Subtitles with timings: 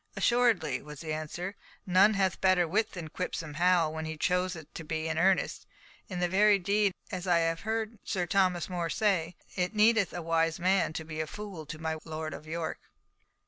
[0.15, 1.55] "Assuredly," was the answer;
[1.85, 5.67] "none hath better wit than Quipsome Hal, when he chooseth to be in earnest.
[6.09, 10.59] In very deed, as I have heard Sir Thomas More say, it needeth a wise
[10.59, 12.79] man to be fool to my Lord of York."